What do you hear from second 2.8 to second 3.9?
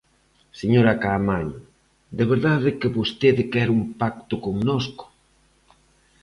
vostede quere un